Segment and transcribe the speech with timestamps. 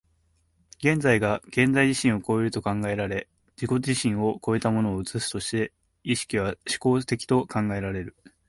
[0.79, 8.15] 現在が現在自身を越えると考えられ、自己自身を越えたものを映すとして、意識は志向的と考えられる。